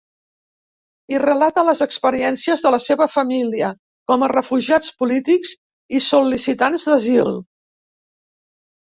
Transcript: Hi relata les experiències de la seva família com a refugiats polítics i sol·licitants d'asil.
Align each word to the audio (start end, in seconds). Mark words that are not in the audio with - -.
Hi 1.11 1.19
relata 1.23 1.63
les 1.67 1.83
experiències 1.87 2.65
de 2.65 2.73
la 2.77 2.81
seva 2.87 3.09
família 3.17 3.71
com 4.15 4.27
a 4.27 4.33
refugiats 4.35 4.91
polítics 5.05 5.55
i 6.01 6.05
sol·licitants 6.11 6.91
d'asil. 6.93 7.35